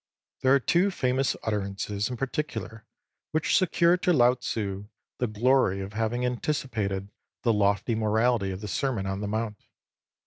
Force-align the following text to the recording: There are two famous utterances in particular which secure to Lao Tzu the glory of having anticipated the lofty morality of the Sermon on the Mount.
There 0.39 0.55
are 0.55 0.59
two 0.59 0.89
famous 0.89 1.35
utterances 1.43 2.09
in 2.09 2.17
particular 2.17 2.87
which 3.29 3.55
secure 3.55 3.97
to 3.97 4.11
Lao 4.11 4.33
Tzu 4.33 4.87
the 5.19 5.27
glory 5.27 5.79
of 5.79 5.93
having 5.93 6.25
anticipated 6.25 7.11
the 7.43 7.53
lofty 7.53 7.93
morality 7.93 8.49
of 8.49 8.61
the 8.61 8.67
Sermon 8.67 9.05
on 9.05 9.21
the 9.21 9.27
Mount. 9.27 9.67